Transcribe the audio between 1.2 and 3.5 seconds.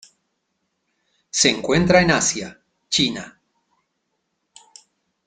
Se encuentra en Asia: China.